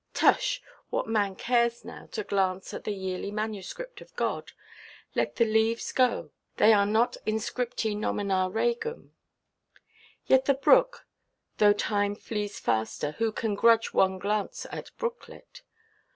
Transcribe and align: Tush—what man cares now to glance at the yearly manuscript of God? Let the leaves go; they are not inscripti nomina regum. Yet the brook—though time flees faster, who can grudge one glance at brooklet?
Tush—what 0.15 1.07
man 1.07 1.35
cares 1.35 1.85
now 1.85 2.07
to 2.13 2.23
glance 2.23 2.73
at 2.73 2.85
the 2.85 2.91
yearly 2.91 3.29
manuscript 3.29 4.01
of 4.01 4.15
God? 4.15 4.51
Let 5.13 5.35
the 5.35 5.45
leaves 5.45 5.91
go; 5.91 6.31
they 6.57 6.73
are 6.73 6.87
not 6.87 7.17
inscripti 7.27 7.95
nomina 7.95 8.49
regum. 8.49 9.13
Yet 10.25 10.45
the 10.45 10.55
brook—though 10.55 11.73
time 11.73 12.15
flees 12.15 12.57
faster, 12.59 13.11
who 13.19 13.31
can 13.31 13.53
grudge 13.53 13.93
one 13.93 14.17
glance 14.17 14.65
at 14.71 14.89
brooklet? 14.97 15.61